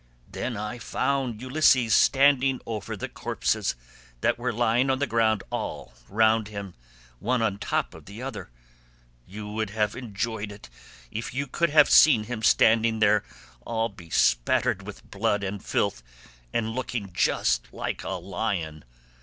[0.31, 3.75] Then I found Ulysses standing over the corpses
[4.21, 6.73] that were lying on the ground all round him,
[7.19, 8.49] one on top of the other.
[9.27, 10.69] You would have enjoyed it
[11.11, 13.23] if you could have seen him standing there
[13.63, 16.01] all bespattered with blood and filth,
[16.51, 18.83] and looking just like a lion.